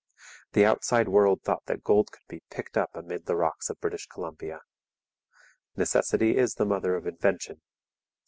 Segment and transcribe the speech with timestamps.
[0.53, 4.07] The outside world thought that gold could be picked up amid the rocks of British
[4.07, 4.61] Columbia.
[5.75, 7.61] Necessity is the mother of invention.